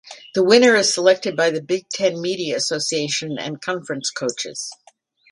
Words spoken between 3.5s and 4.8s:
conference coaches.